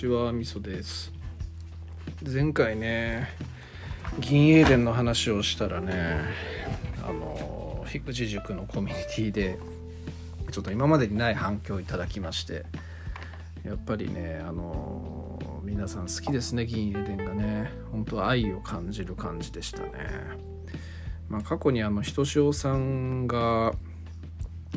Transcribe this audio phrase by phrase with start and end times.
[0.00, 1.12] ちはみそです。
[2.24, 3.28] 前回ね
[4.18, 6.22] 銀英伝の話をしたらね
[7.06, 9.58] あの樋口塾のコミュニティで
[10.50, 12.64] ちょっと今までにない反響をいただきまして
[13.62, 17.70] やっぱりねあの皆さん好きですね銀英伝がね。
[17.92, 19.90] 本当愛を感じる感じでしたね。
[21.28, 23.74] まあ過去にあのひとしおさんが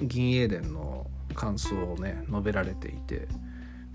[0.02, 3.30] 銀英伝の感想をね述べられていて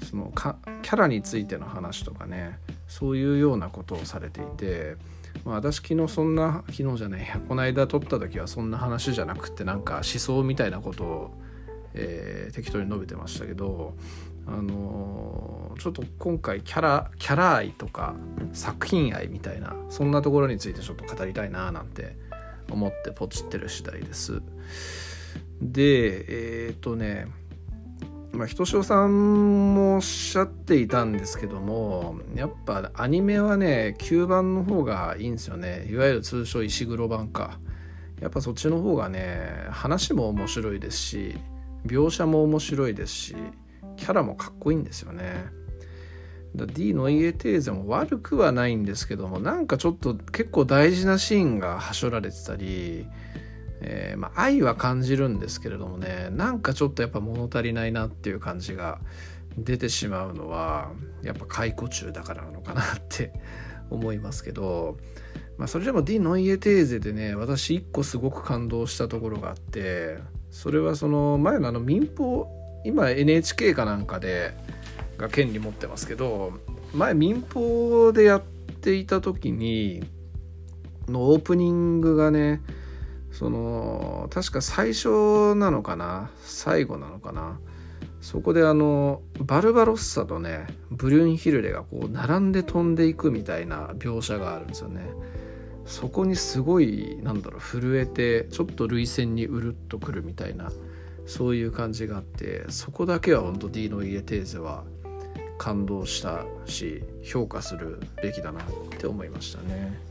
[0.04, 4.96] そのかキャラについての話とかねそういうようなことをされていて、
[5.44, 11.30] まあ、私昨日そんな昨日じゃないこの間撮った時はそんな話じゃなくてなんか思想みたいなことを、
[11.94, 13.94] えー、適当に述べてましたけど
[14.46, 18.14] あのー、ちょっと今回キャラキャラ愛とか
[18.54, 22.16] 作品愛みたいなそんなところについてちょっと語りたいななんて
[22.70, 24.42] 思ってポチってる次第です。
[25.60, 27.26] でえっ、ー、とね
[28.32, 35.86] まあ、ひとしおさんもおっしゃっていたんですけどもやっぱアニメはね9番の方がいいんですよね。
[35.90, 37.58] いわゆる通称石黒版か。
[38.20, 41.38] やっぱそっちの方がね話も面白いですし
[41.86, 43.36] 描写も面白いですし
[43.96, 45.46] キャラもかっこいいんですよね。
[46.54, 53.06] D の家テーゼも悪くはないんですけどもなんかちょっと結構大事なシーンがはしょられてたり
[53.80, 58.98] えー、まあ、愛は感じるんですけれどもねなんかちょっとやっぱ物足りないなっていう感じが
[59.56, 60.90] 出てしまうのは
[61.22, 63.32] やっぱ解雇中だからなのかなって
[63.90, 64.98] 思いますけど、
[65.56, 70.18] まあ、それでもディ・ノイエテーゼでね私一個すごく感動したところがあって
[70.50, 72.48] それはその前のあの民放
[72.84, 74.54] 今 NHK かなんかで
[75.16, 76.52] が権利持ってますけど
[76.94, 78.42] 前民放でやっ
[78.80, 80.04] ていた時に
[81.08, 82.60] のオープニングがね
[83.38, 86.28] その確か最初なのかな？
[86.40, 87.60] 最後なのかな？
[88.20, 95.02] そこであのバルバロッサとねブリュンヒルレがこう並んで飛んでいくみたいな描写があるんですよね。
[95.86, 100.72] そこにすごいなんだろう震えてちょっと涙腺にうるっとくるみたいな
[101.24, 104.82] そういう感じがあってそこだけは本当 D の家テーゼは
[105.58, 108.64] 感動したし評価するべきだなっ
[108.98, 110.07] て思いましたね。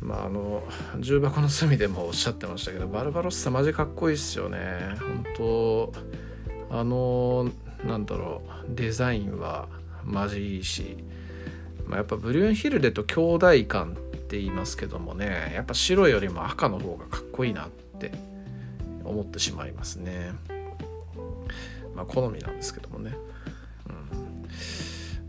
[0.00, 0.62] まああの
[0.98, 4.58] 重箱の隅でもおっしゃってましたけどバルバロッサマジかっこいいっすよね。
[4.98, 5.92] 本当
[6.70, 7.50] あの
[7.84, 9.68] なんだろうデザインは
[10.04, 10.96] マジいいし、
[11.86, 13.94] まあ、やっぱブリュンヒルデと兄弟感っ
[14.28, 17.68] て言いますけどもねやっぱ白よりも赤の方がかっこいいなっ
[17.98, 18.12] て
[19.04, 20.32] 思ってしまいますね。
[21.94, 23.16] まあ好みなんですけどもね。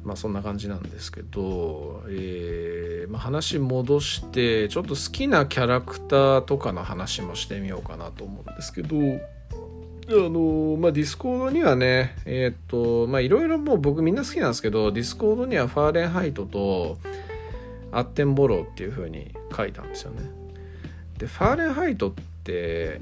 [0.07, 16.97] まあそんな感じなんですけど、えーまあ、話戻してちょっと好きなキャラクターとかの話もしてみようかなと思うんですけどあのまあディスコードにはねえっ、とまあいろいろもう僕みんな好きなんですけどディスコードにはファーレンハイトと
[17.91, 20.21] アッテンボローっていう風に書いたんですよね。
[21.17, 22.13] でファーレンハイトっ
[22.45, 23.01] て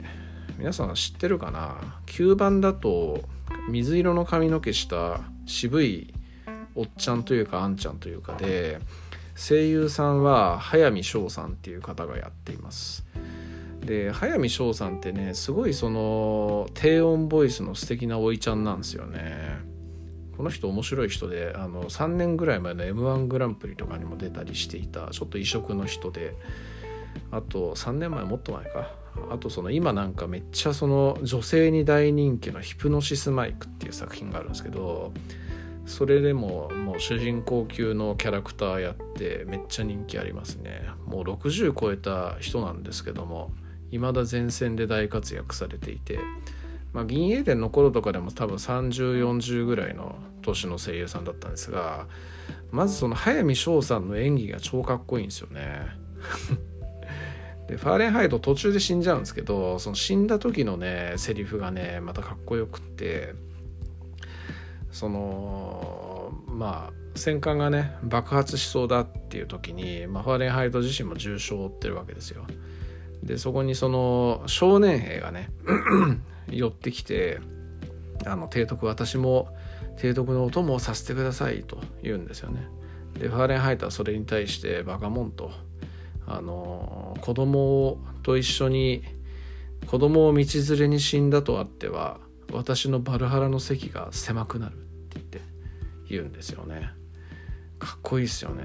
[0.57, 3.21] 皆さん知ってるかな？旧版だと
[3.69, 6.11] 水色の髪の毛した渋い
[6.75, 8.79] おっちゃんというかあんちゃんというかで
[9.35, 13.05] 声優さんは早見翔さんっていう方がやっています。
[13.81, 19.59] で早見翔さんってねすごいその低音ボイスの素敵なおいちゃんなんですよね。
[20.37, 26.35] この人面白い人であの3年ぐらい前の m 1グランプリとかにも出たりしていたちょっと異色の人で。
[27.31, 28.91] あと3年前もっと前か。
[29.31, 35.13] あとその今なんかめっちゃその女性に大人気のヒプノシスマイクっていう作品があるんですけど
[35.85, 40.89] それでももう主人公級のキャラクターやってめっちゃ人気ありますね。
[41.05, 43.51] もう60超えた人なんですけども
[43.91, 46.19] 未だ前線で大活躍されていて
[46.91, 52.07] まあ銀英伝の頃とかでも多分3040ぐらいの年の声優さんだったんですが
[52.71, 55.87] まずその早見翔さんの演技が超かっこいいんですよね。
[57.67, 63.33] でファーレンハイト途中で死んじゃうんですけどその死んだ時のねセリフがねまたかっこよくって
[64.95, 72.45] そのまあ戦艦がね爆発しそうだっていう時に、まあ、ファーレンハイト自身も重傷を負ってるわけですよ。
[73.21, 75.49] でそこにその少年兵がね
[76.47, 77.41] 寄ってきて
[78.25, 79.49] 「あの提督私も
[79.97, 82.65] 提督のお供をさせてください」と言うんですよね。
[83.19, 85.51] でファーレンハイトはそれに対して「バカモン」と
[86.25, 89.03] あの子供と一緒に
[89.87, 92.21] 子供を道連れに死んだとあっては
[92.53, 94.84] 私のバルハラの席が狭くなる
[95.19, 95.41] って
[96.09, 96.89] 言うんですよね。
[97.79, 98.63] かっこいいっすよね。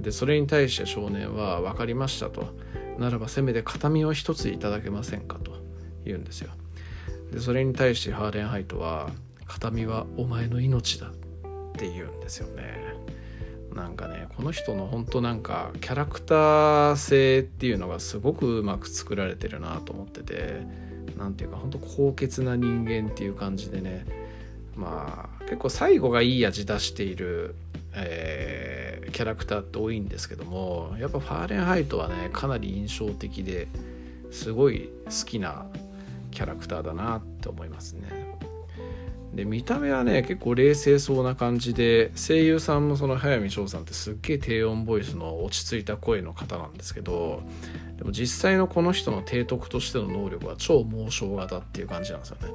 [0.00, 2.54] でそれに対して少年は分かりましたと。
[2.98, 5.52] ならばせめて形見を一ついただけませんかと
[6.04, 6.50] 言うんですよ。
[7.32, 9.10] でそれに対してハーレンハイトは
[9.46, 11.12] 形見はお前の命だっ
[11.76, 12.94] て言うんですよね。
[13.74, 20.60] なんかねこの人の本当なんかキャラクター性っていうのがすごくうまく作られてるなと思ってて
[21.18, 24.06] 何ていうか本当高潔な人間っていう感じでね
[24.76, 27.54] まあ結構最後がいい味出している、
[27.94, 33.68] えー、キャラクターって多いんですけどもやっぱファーレンハイトはねかなり印象的で
[34.30, 35.66] すごい好きな
[36.30, 38.34] キャラクターだなって思いますね。
[39.34, 47.42] で見た目はね結構冷静そうな感じで声優さんもその早見翔さんってすっげえ低音ボイスの落ち着いた声の方なんですけど
[47.96, 52.48] でも実際のこの人の提督としての能力は超猛将型っていう感じなんですよね。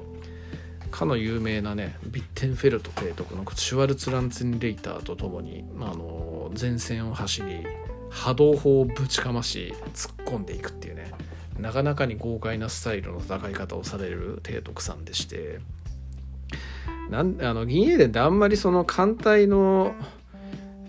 [0.90, 7.66] かの有名なねビッテンフェルト提督のシュワルツランツンレイターとともに、まあ、あの前線を走り
[8.10, 11.12] 波動砲をぶちかまし突っ込んでいくっていうね
[11.60, 15.60] なかなかに豪快なスタイルの戦い方をされる提督さんでして
[17.10, 19.94] なんあの銀英伝ってあんまりその艦隊の、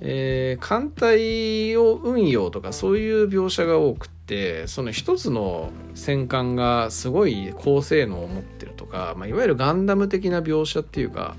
[0.01, 4.20] えー、艦隊を運用とかそういう描写が多くて
[4.67, 11.37] その一つの戦艦がすごい高性能を持ってるとか、まあ、いわゆるガンダム的な描写っていうか、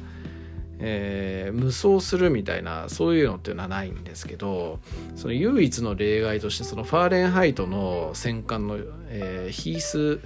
[0.80, 4.80] えー、無双するみたいなそういうのっていうのはないんですけど
[5.16, 8.78] その唯一の例外としてそのファーレンハイトの戦艦の、
[9.08, 10.20] えー、ヒース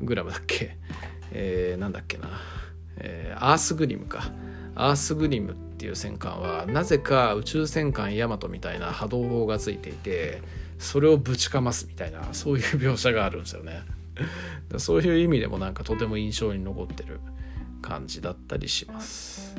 [0.00, 0.76] グラムだっけ、
[1.32, 2.28] えー、なんだっけな
[2.98, 4.30] えー、アースグリムか。
[4.74, 10.42] アースグリムっていう戦艦はなぜか宇宙戦艦ヤマトみたいな波動砲がついていて
[10.78, 13.82] それをぶちかますみたいなそういう描写があるんですよね。
[14.78, 17.20] そういう意味でもなんかとても印象に残ってる
[17.82, 19.56] 感じだったりします。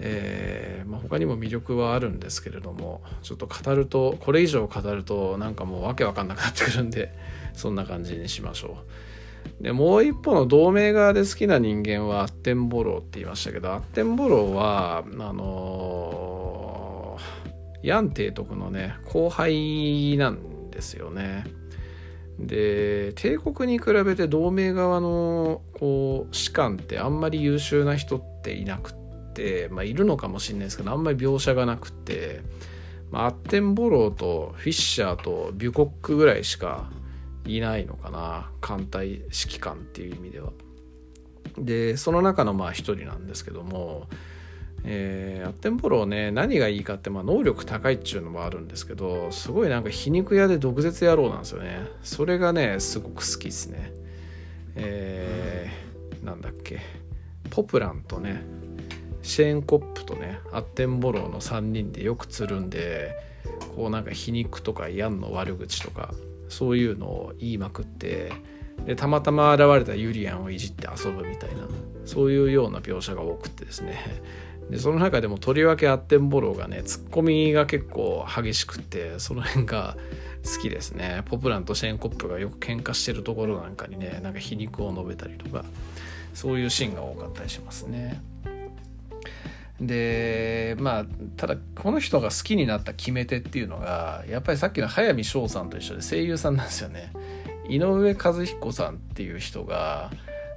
[0.00, 7.12] えー、まあ、他にも魅力はあるんですけれどもちょっと語るとこれ以上語るとなんかもうわけわかんなくなってくるんで
[7.52, 8.78] そんな感じにしましょ
[9.60, 9.62] う。
[9.62, 16.37] でもう一方の同盟側で好きな人間はアッテンボローって言いましたけどアッテンボローはあのー、
[17.82, 21.44] ヤン提督のね後輩なんですよね。
[22.38, 28.94] で帝国に比べて同盟側のこう士官ってあんまり優秀な人っていなくっ
[29.34, 32.42] てまあいるのかもしれないですけどあんまり描写がなくて、
[33.10, 36.88] まあ、アッテンボローとフィッシャーとビュコックぐらいしか
[37.44, 40.52] いないのかな艦隊指揮官っていう意味では。
[41.56, 44.06] でその中のまあ一人なんですけども、
[44.84, 51.86] えー、アッテンボローね何がいいかって、まあ、能力高いっちゅうのもあるんですけどすごいなんか皮肉屋で毒舌野郎なんですよね。
[52.02, 53.92] それがねすごく好きですね。
[54.76, 56.80] えー、なんだっけ。
[57.50, 58.42] ポプランとね
[59.22, 63.14] シェーンコップとねアッテンボローの3人でよくつるんで
[63.76, 66.14] こうなんか皮肉とかヤンの悪口とか
[66.48, 68.32] そういうのを言いまくって
[68.86, 71.68] でたまたま現れたユリアンをいじって遊ぶみたいな
[72.06, 73.98] そういうような描写が多くてですね。
[74.70, 79.96] でその中でもとりわけアッテンボローがねツッコミが結構激しくってその辺が
[80.44, 85.64] 好きですねポプランとシェーンコップがよく喧嘩してるところなんかにねなんか皮肉を述べたりとか
[86.34, 88.22] そういうシーンが多かったりしますね。
[89.80, 91.06] でまあ
[91.36, 97.12] ただこの人が好きになった決め手っていうのがやっぱりさっきの速水翔さんと一緒で声優さんなんですよね
[97.68, 100.10] 井上和彦さんっていう人が、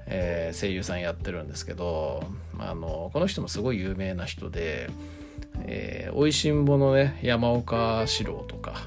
[0.07, 2.23] えー、声優さんやってるんですけど
[2.59, 4.89] あのこの人もすごい有名な人で
[5.65, 8.85] 「えー、おいしんぼ」のね山岡四郎とか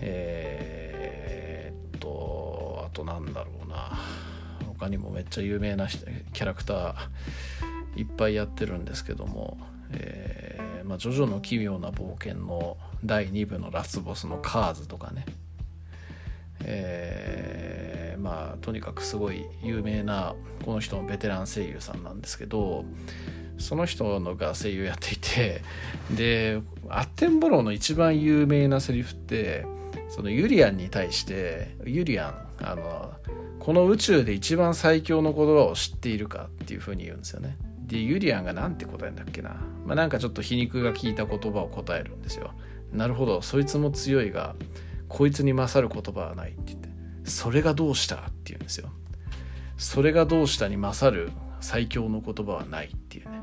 [0.00, 3.98] えー、っとあとなんだろうな。
[4.80, 9.58] 他にもめっちゃ有名なキャラクターいっぱいやってるんですけども
[9.92, 15.26] 「えーまあ、ジョジョの奇妙な冒険」の第2部のラスボスのカーズとかね。
[16.64, 22.84] えー、まあとにかくすごい有名なこの人のベテラン声優さんなんですけど
[23.58, 25.62] その人のが声優やっていて
[26.16, 29.66] でアッテンボローの一番有名なセリフって
[30.08, 33.12] そのユリアンに対してユリアンあの
[33.58, 37.56] この宇宙で一番最強の言葉を知っているかっていうふうに言うんですよね。
[37.86, 39.50] でユリアンが何て答えるんだっけな、
[39.84, 42.52] まあ、なんかちょっと皮肉が効いた言葉を答えるんですよ。
[42.92, 44.54] なるほどそいつも強いが。
[45.10, 46.88] こいつに勝る言葉はないって言って。
[47.24, 48.90] それがどうしたって言うんですよ。
[49.76, 53.42] それがどうしたに勝る最強の言葉はないっていうね。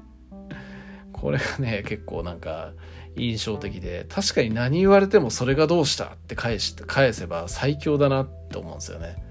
[1.13, 2.73] これがね結構なんか
[3.15, 9.23] 印象的で確かに何言われてもそれがどうしたって返して返せば最強だなって思うんですよね。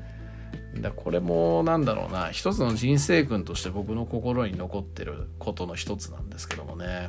[0.80, 2.30] だこれもなんだろうな。
[2.30, 7.08] 一つの人生訓として僕の心に残ってることの一つなんですけどもね、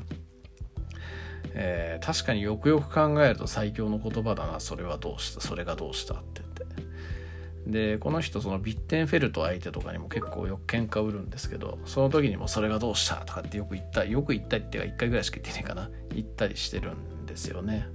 [1.60, 6.68] えー、確かによくよく考えると最強の言葉だなそれはどうしたそれがどうしたって言って
[7.66, 17.88] でこの人そのビッテンフェルト相手とかにも結構よく喧嘩売るんですけどその時にもそれがどうしたとかってよく言ったよく言ったりっていうか1回ぐらいしか言ってないかな言ったりしてるんですよね。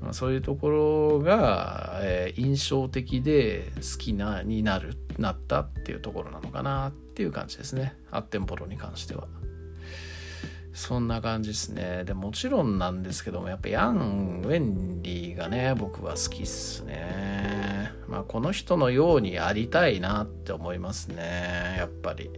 [0.00, 9.26] ま、そういうところが、えー、印象的で好きなになるなったっていうところなのかなっていう感じですねアッテンボロに関しては。
[10.76, 12.04] そんな感じですね。
[12.04, 17.92] でもちろんなんですけども、やっぱヤン・ウェンリーがね、僕は好きっすね。
[18.06, 22.28] まあ、この人のようにありたいなって思いますね、やっぱり。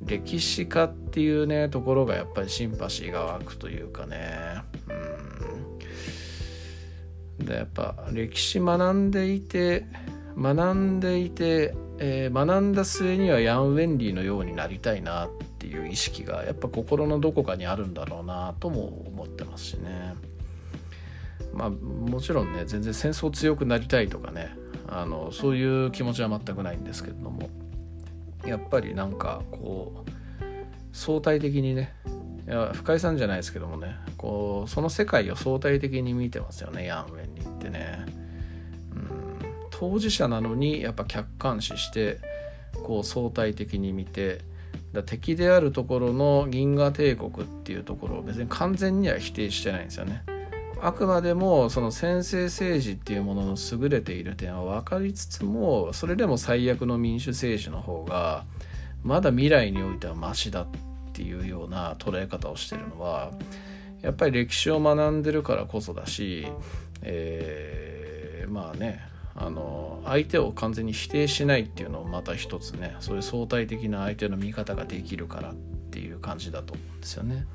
[0.00, 4.62] うん、歴史家っていうね、ところがやっぱりシンパシーが湧くというかね。
[7.38, 9.84] うん、で、やっぱ歴史学んでいて、
[10.38, 20.14] 学んでいて、えー、学んだ末にはヤン・ウェンリーのようになりたいなっていう意識がやっぱ心のどこかにあるんだろうなとも思ってますしね。
[21.52, 24.54] まあもちろんね全然戦争強くなりたいとかね
[24.86, 27.48] あのそういう気持ちは全くないんですけれども
[28.44, 30.10] やっぱりなんかこう
[30.92, 31.94] 相対的にね
[32.46, 38.06] いや深井さんじゃないですけどもねこうその世界を相対的に見てますよねヤン・ウェンリってね、
[38.94, 39.38] うん、
[39.70, 42.18] 当事者なのにやっぱ客観視して
[42.82, 44.40] こう相対的に見て
[44.92, 50.24] だ敵であるところの銀河帝国っていうところを別に完全には否定してないんですよね。
[50.82, 58.44] あくまでもその先制政治っていうものの優れている点は分かりつつもそれでも最悪の民主政治の方が
[59.02, 60.66] まだ未来においてはマシだっ
[61.12, 63.30] ていうような捉え方をしてるのは
[64.00, 66.46] やっぱり歴史を学んでるからこそだし、
[67.02, 75.54] えー、まあねあの相手を完全に否定しないっていうのもまた一つねそういう相対的な相手の見方ができるからっ
[75.90, 77.46] ていう感じだと思うんですよね。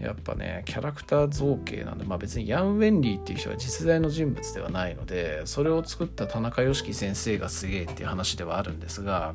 [0.00, 9.34] やっぱねキャラクター造形なんで、まあ、別にヤン・ウェンリーっていう人は実在の人物ではないのでそれを作った田中良樹先生がすげえっていう話ではあるんですが、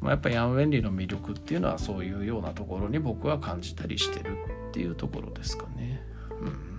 [0.00, 4.38] まあ、やっぱヤン・ウェンリーの魅力っていうのはそういうようなところに僕は感じたりしてる
[4.70, 6.02] っていうところですかね。
[6.40, 6.75] うん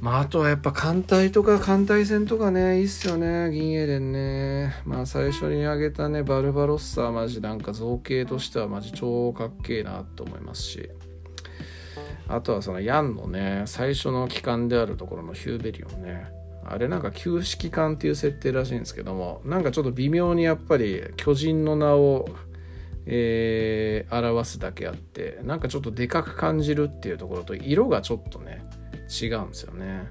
[0.00, 4.74] まあ、あとはやっぱ艦隊とか艦隊戦とかね、いいっすよね、銀英伝ね。
[4.84, 10.90] まあ最初に挙げたね、バルバロッサはマジなんか造形としてはマジ超かっけえなと思いますし。
[12.28, 16.26] あとはそのヤンのね、最初の機関であるところのヒューベリオンね。
[16.64, 22.28] あれなんか旧式艦っていう設定らしいんですけども、なんかちょっと微妙にやっぱり巨人の名を、
[23.06, 28.64] えー、表すだけあって、なんかちょっとでかく感じるっていうところと、色がちょっとね、
[29.08, 30.10] 違うんですよね。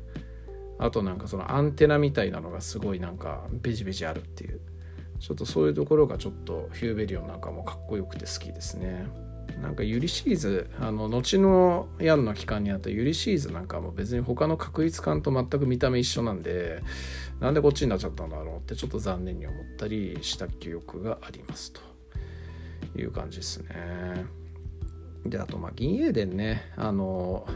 [0.77, 4.59] あとなんかそのアンテナみたいなのがすごいなんかベジベジあるっていう。
[5.19, 9.07] ちょっとそういうところがちょっとヒューベリオンなんかもかっこよくて好きですね。
[9.61, 16.81] なんかユリシーズあの後のヤンの期間にあったユリシーズなんかも別に他の確率感と全く見た目一緒なんで
[17.39, 21.95] なんでこっちになっちゃったんだろうってちょっと残念に思ったりした記憶がありますと。
[22.97, 24.25] いう感じですね。
[25.25, 26.71] であとまあ銀英伝ね。
[26.75, 27.47] あの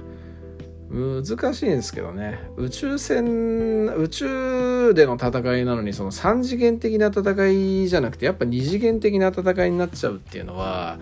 [0.90, 2.40] 難しいんですけどね。
[2.58, 7.48] 宇宙船宇宙での戦いなのにその3次元的な戦
[7.84, 10.98] いじゃなくてやっぱ2次元的な戦いになっちゃうっていうのは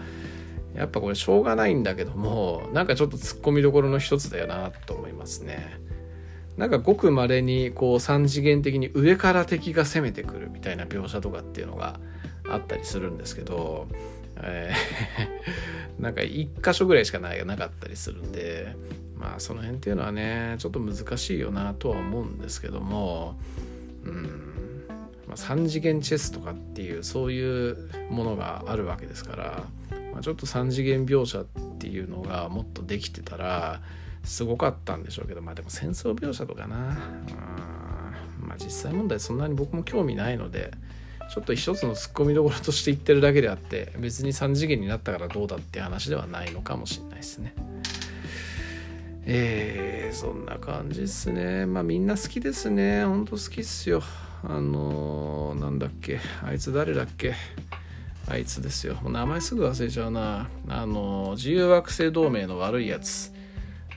[0.76, 5.80] やっぱこれしょうがないんだけどもなんかちょっと突っ込みどころの一つだよなと思いますね。
[6.58, 12.00] なんかごくまれにこう3次元的に上から敵が攻めてくるみたいな描写とかっていうのが
[12.50, 13.88] あったりするんですけど、
[14.42, 14.74] え、
[16.00, 18.76] なんか1箇所ぐらいしかないなかったりするんで
[19.18, 23.38] まあその辺っていうのはねちょっと難しいよなとは思うんですけども
[24.04, 24.86] うん、
[25.28, 29.64] まあ、3次元チェスとかっていうそういうものがあるわけですから、
[30.14, 31.46] まあ、ちょっと3次元描写っ
[31.80, 33.82] ていうのがもっとできてたら
[34.24, 36.98] すごかったんでしょうけどまあでも戦争描写とかな
[38.40, 40.72] まあ実際問題そんなに僕も興味ないので
[41.34, 47.54] ちょっと一つのツッコミどころとして言ってるだけであって別に3次元になったからどうだって話ではないのかもしれないですね。
[49.30, 51.66] えー、そんな感じっすね。
[51.66, 53.04] まあみんな好きですね。
[53.04, 54.02] ほんと好きっすよ。
[54.42, 56.22] あのー、なんだっけ。
[56.46, 57.34] あいつ誰だっけ。
[58.30, 58.96] あいつですよ。
[59.04, 60.48] 名前すぐ忘れちゃうな。
[60.70, 63.34] あのー、自由惑星同盟の悪いやつ。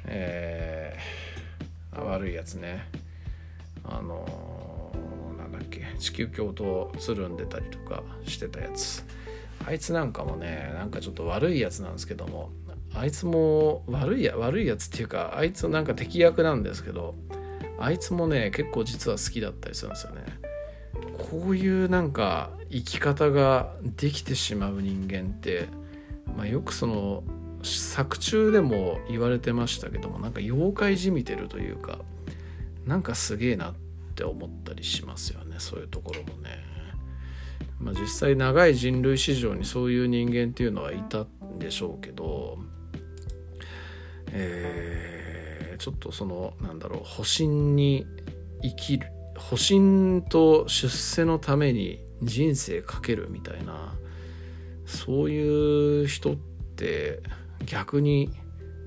[0.06, 2.88] えー、悪いやつね。
[3.84, 5.86] あのー、なんだっけ。
[6.00, 9.04] 地球鏡とつるんでたりとかしてたやつ。
[9.64, 12.50] あいつなんかもね、なんかちょっと悪いやつなんですけども、
[12.94, 17.14] あいつも悪いや悪いやつっていうかあいつなんか敵役なんですけど
[17.78, 20.24] あいつもね結構実は好きだったりするんですよね
[21.18, 25.68] こういうなんか生き方ができてしまう人間って、
[26.36, 27.22] まあ、よくその
[27.62, 31.98] 作中でも言われてましたけどもなんか妖怪じみてるというか
[32.86, 33.74] なんかすげえなっ
[34.14, 36.70] て思ったりしますよねそういうところもね。
[37.80, 42.58] まあ、実際長い人類史上にそういう人間っていうのはいたんでしょうけど、
[44.32, 48.06] えー、ちょっとそのなんだろう保身に
[48.62, 53.94] 生きる保身と出世のために人生かけるみたいな
[54.84, 57.22] そういう人って
[57.64, 58.30] 逆に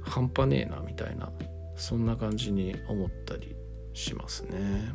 [0.02, 1.32] 半端ねえなみたいな
[1.76, 3.56] そんな感じに思ったり
[3.94, 4.94] しますね。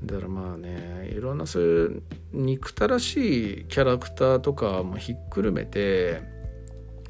[0.00, 2.02] うん、だからまあねいろんなそういう
[2.32, 6.22] 憎たらしいキャラクターとかもひっくるめて、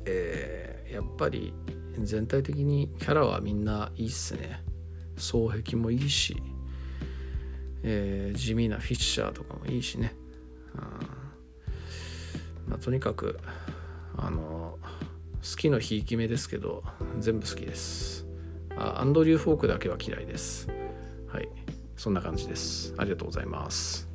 [0.05, 1.53] え、やっぱり
[2.00, 4.62] 全体的にキャラはみんないいっすね。
[5.17, 6.43] 双璧もいいし、
[7.83, 10.14] えー、地味なフィッシャーとかもいいしね。
[10.75, 10.81] うん
[12.69, 13.38] まあ、とにかく
[14.17, 14.79] あの
[15.43, 16.83] 好きのひいき目ですけど
[17.19, 18.26] 全部好きです。
[18.76, 20.69] あアンドリュー・フォークだけは嫌いです。
[21.29, 21.49] はい。
[21.97, 22.95] そんな感じです。
[22.97, 24.13] ありがとうございます。